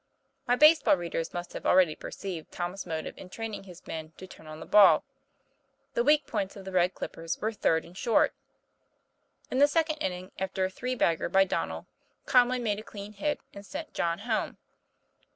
My 0.47 0.55
base 0.55 0.81
ball 0.81 0.97
readers 0.97 1.31
must 1.31 1.53
have 1.53 1.63
already 1.63 1.93
perceived 1.95 2.51
Tom's 2.51 2.87
motive 2.87 3.15
in 3.19 3.29
training 3.29 3.65
his 3.65 3.85
men 3.85 4.13
to 4.17 4.25
turn 4.25 4.47
on 4.47 4.59
the 4.59 4.65
ball. 4.65 5.03
The 5.93 6.03
weak 6.03 6.25
points 6.25 6.55
of 6.55 6.65
the 6.65 6.71
Red 6.71 6.95
Clippers 6.95 7.37
were 7.39 7.51
third 7.51 7.85
and 7.85 7.95
short. 7.95 8.33
In 9.51 9.59
the 9.59 9.67
second 9.67 9.97
inning, 9.97 10.31
after 10.39 10.65
a 10.65 10.71
three 10.71 10.95
bagger 10.95 11.29
by 11.29 11.43
Donnel, 11.43 11.85
Conway 12.25 12.57
made 12.57 12.79
a 12.79 12.83
clean 12.83 13.13
hit, 13.13 13.41
and 13.53 13.63
sent 13.63 13.93
John 13.93 14.17
home. 14.25 14.57